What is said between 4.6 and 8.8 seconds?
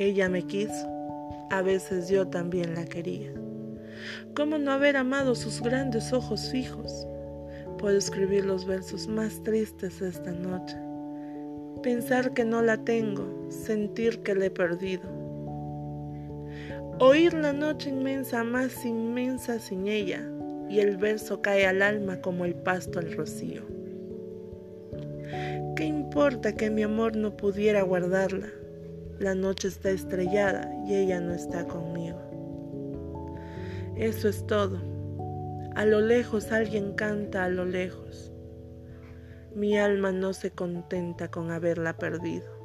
haber amado sus grandes ojos fijos? Puedo escribir los